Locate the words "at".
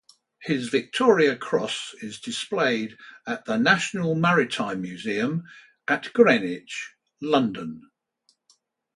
3.27-3.45, 5.87-6.11